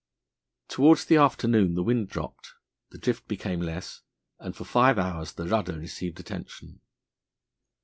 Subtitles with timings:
[0.67, 2.53] Towards the afternoon the wind dropped,
[2.89, 4.01] the drift became less,
[4.39, 6.81] and for five hours the rudder received attention.